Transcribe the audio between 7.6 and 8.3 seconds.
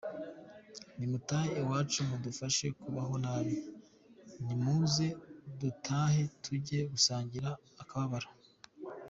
akababaro.